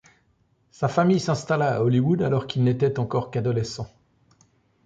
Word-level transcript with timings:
Sa 0.71 0.87
famille 0.87 1.19
s'installa 1.19 1.75
à 1.75 1.81
Hollywood 1.81 2.23
alors 2.23 2.47
qu'il 2.47 2.63
n'était 2.63 2.97
encore 2.97 3.29
qu'adolescent. 3.29 3.87